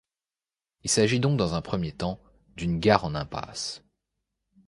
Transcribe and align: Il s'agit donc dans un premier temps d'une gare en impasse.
Il 0.83 0.89
s'agit 0.89 1.19
donc 1.19 1.37
dans 1.37 1.53
un 1.53 1.61
premier 1.61 1.91
temps 1.91 2.19
d'une 2.57 2.79
gare 2.79 3.05
en 3.05 3.13
impasse. 3.13 3.83